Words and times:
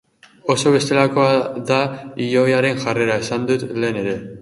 Oso 0.53 0.71
bestelakoa 0.75 1.35
da 1.73 1.79
ilobaren 2.29 2.83
jarrera, 2.87 3.23
esan 3.27 3.49
dut 3.53 3.71
lehen 3.85 4.07
ere. 4.07 4.23